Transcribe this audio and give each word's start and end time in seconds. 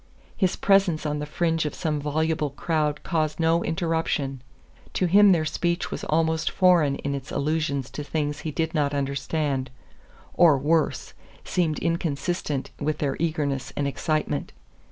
His 0.35 0.55
presence 0.55 1.05
on 1.05 1.19
the 1.19 1.27
fringe 1.27 1.63
of 1.67 1.75
some 1.75 2.01
voluble 2.01 2.49
crowd 2.49 3.03
caused 3.03 3.39
no 3.39 3.63
interruption; 3.63 4.41
to 4.93 5.05
him 5.05 5.31
their 5.31 5.45
speech 5.45 5.91
was 5.91 6.03
almost 6.05 6.49
foreign 6.49 6.95
in 6.95 7.13
its 7.13 7.31
allusions 7.31 7.91
to 7.91 8.03
things 8.03 8.39
he 8.39 8.49
did 8.49 8.73
not 8.73 8.95
understand, 8.95 9.69
or, 10.33 10.57
worse, 10.57 11.13
seemed 11.43 11.77
inconsistent 11.77 12.71
with 12.79 12.97
their 12.97 13.15
eagerness 13.19 13.71
and 13.77 13.87
excitement. 13.87 14.53